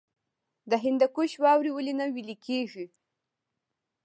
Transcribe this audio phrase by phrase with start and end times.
[0.69, 2.85] د هندوکش واورې ولې نه ویلی کیږي؟